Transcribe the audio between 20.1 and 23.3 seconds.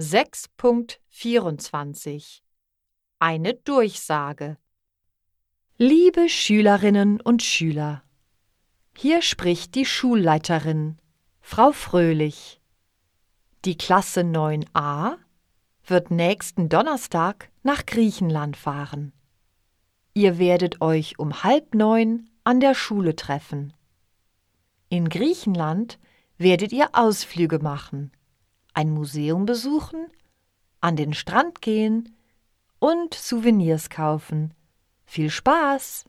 Ihr werdet euch um halb neun an der Schule